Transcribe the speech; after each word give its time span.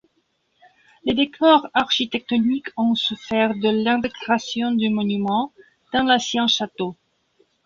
Les 1.05 1.13
décors 1.13 1.67
architectoniques 1.75 2.69
ont 2.75 2.95
souffert 2.95 3.53
de 3.53 3.69
l'intégration 3.69 4.71
du 4.71 4.89
monument 4.89 5.53
dans 5.93 6.01
l'ancien 6.01 6.47
château. 6.47 6.95